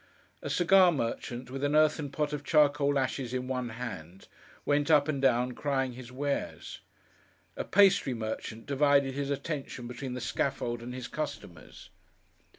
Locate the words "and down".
5.07-5.51